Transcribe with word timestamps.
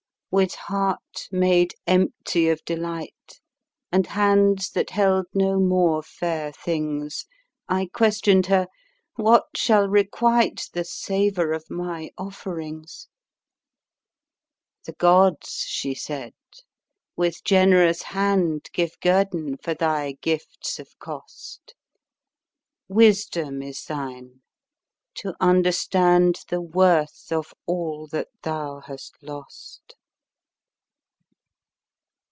With 0.33 0.55
heart 0.55 1.27
made 1.29 1.73
empty 1.85 2.47
of 2.47 2.63
delight. 2.63 3.41
And 3.91 4.07
hands 4.07 4.69
that 4.69 4.91
held 4.91 5.25
no 5.33 5.59
more 5.59 6.01
fair 6.01 6.53
things, 6.53 7.25
I 7.67 7.87
questioned 7.93 8.45
her 8.45 8.67
—"What 9.25 9.43
shall 9.57 9.89
requite 9.89 10.69
The 10.71 10.85
savour 10.85 11.51
of 11.51 11.69
my 11.69 12.11
offerings 12.17 13.09
1 14.83 14.83
""The 14.85 14.93
Gods," 14.93 15.65
she 15.67 15.93
said," 15.93 16.33
with 17.17 17.43
generous 17.43 18.01
hand 18.03 18.69
Give 18.71 18.97
guerdon 19.01 19.57
for 19.57 19.73
thy 19.73 20.13
gifts 20.21 20.79
of 20.79 20.97
cost— 20.97 21.75
Wisdom 22.87 23.61
is 23.61 23.83
thine— 23.83 24.41
^to 25.21 25.33
understand 25.41 26.39
The 26.47 26.61
worth 26.61 27.33
of 27.33 27.53
all 27.65 28.07
that 28.13 28.29
thou 28.43 28.79
hast 28.79 29.21
lost 29.21 29.97